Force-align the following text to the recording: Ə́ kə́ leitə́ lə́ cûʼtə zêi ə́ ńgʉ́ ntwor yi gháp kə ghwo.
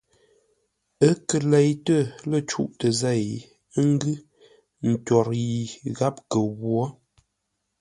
Ə́ 1.07 1.11
kə́ 1.27 1.39
leitə́ 1.51 2.01
lə́ 2.29 2.41
cûʼtə 2.49 2.87
zêi 2.99 3.29
ə́ 3.79 3.83
ńgʉ́ 3.91 4.15
ntwor 4.89 5.27
yi 5.47 5.57
gháp 5.97 6.15
kə 6.31 6.39
ghwo. 6.59 6.83